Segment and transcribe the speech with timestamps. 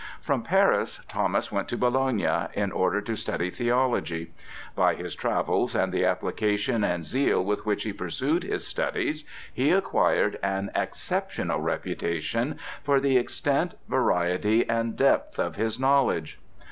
[0.19, 4.31] From Paris Thomas went to Bologna, in order to study theology;
[4.75, 9.69] by his travels and the application and zeal with which he pursued his studies, he
[9.69, 16.39] acquired an exceptional reputation for the extent, variety, and depth of his knowledge.